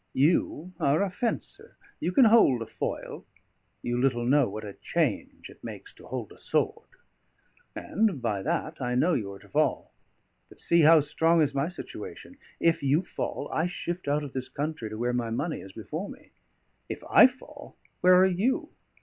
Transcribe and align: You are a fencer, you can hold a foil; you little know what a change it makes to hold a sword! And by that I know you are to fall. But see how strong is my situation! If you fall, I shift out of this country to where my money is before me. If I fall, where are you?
You 0.15 0.73
are 0.79 1.03
a 1.03 1.11
fencer, 1.11 1.75
you 1.99 2.11
can 2.11 2.25
hold 2.25 2.63
a 2.63 2.65
foil; 2.65 3.23
you 3.83 4.01
little 4.01 4.25
know 4.25 4.49
what 4.49 4.65
a 4.65 4.73
change 4.73 5.47
it 5.47 5.63
makes 5.63 5.93
to 5.93 6.07
hold 6.07 6.31
a 6.31 6.39
sword! 6.39 6.87
And 7.75 8.19
by 8.19 8.41
that 8.41 8.81
I 8.81 8.95
know 8.95 9.13
you 9.13 9.31
are 9.33 9.37
to 9.37 9.47
fall. 9.49 9.91
But 10.49 10.59
see 10.59 10.81
how 10.81 11.01
strong 11.01 11.39
is 11.39 11.53
my 11.53 11.67
situation! 11.67 12.39
If 12.59 12.81
you 12.81 13.03
fall, 13.03 13.47
I 13.53 13.67
shift 13.67 14.07
out 14.07 14.23
of 14.23 14.33
this 14.33 14.49
country 14.49 14.89
to 14.89 14.97
where 14.97 15.13
my 15.13 15.29
money 15.29 15.59
is 15.61 15.71
before 15.73 16.09
me. 16.09 16.31
If 16.89 17.03
I 17.07 17.27
fall, 17.27 17.75
where 17.99 18.15
are 18.15 18.25
you? 18.25 18.69